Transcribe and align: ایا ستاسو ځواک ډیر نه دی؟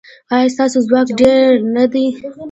ایا 0.33 0.47
ستاسو 0.53 0.77
ځواک 0.87 1.07
ډیر 1.19 1.51
نه 1.75 1.85
دی؟ 1.91 2.05